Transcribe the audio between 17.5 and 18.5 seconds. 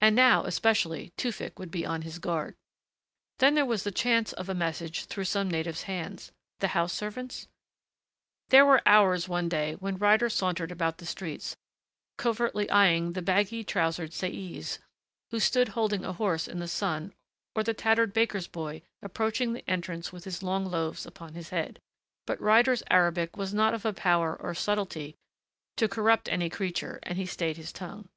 or the tattered baker's